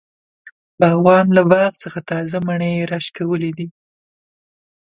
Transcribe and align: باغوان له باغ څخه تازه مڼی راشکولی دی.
باغوان 0.79 1.25
له 1.37 1.41
باغ 1.51 1.71
څخه 1.83 1.99
تازه 2.09 2.37
مڼی 2.47 2.73
راشکولی 2.91 3.51
دی. 3.57 3.67